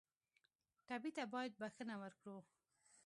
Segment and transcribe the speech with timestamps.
[0.87, 2.37] ټپي ته باید بښنه ورکړو.